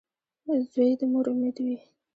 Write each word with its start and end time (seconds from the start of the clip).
•زوی 0.71 0.91
د 0.99 1.01
مور 1.11 1.25
امید 1.33 1.57
وي. 1.65 1.77